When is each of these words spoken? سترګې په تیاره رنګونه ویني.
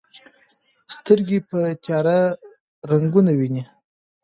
سترګې 0.95 1.39
په 1.49 1.59
تیاره 1.83 2.19
رنګونه 2.91 3.31
ویني. 3.39 3.63